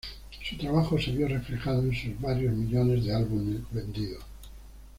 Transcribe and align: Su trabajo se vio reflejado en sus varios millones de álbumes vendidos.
Su 0.41 0.57
trabajo 0.57 0.99
se 0.99 1.11
vio 1.11 1.27
reflejado 1.27 1.83
en 1.83 1.93
sus 1.95 2.19
varios 2.19 2.55
millones 2.55 3.05
de 3.05 3.13
álbumes 3.13 3.59
vendidos. 3.69 4.23